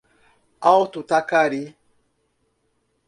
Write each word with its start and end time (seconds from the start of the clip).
Alto 0.71 1.03
Taquari 1.03 1.61